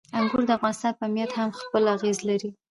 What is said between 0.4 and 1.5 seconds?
د افغانستان په امنیت هم